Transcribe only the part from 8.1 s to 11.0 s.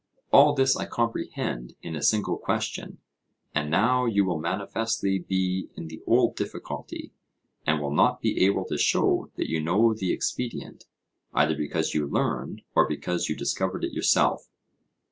be able to show that you know the expedient,